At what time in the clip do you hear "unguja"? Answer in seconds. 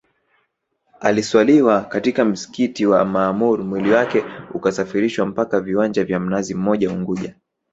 6.91-7.35